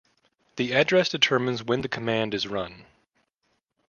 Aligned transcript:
The 0.55 0.73
address 0.73 1.09
determines 1.09 1.61
when 1.63 1.81
the 1.81 1.87
command 1.87 2.33
is 2.33 2.47
run. 2.47 2.87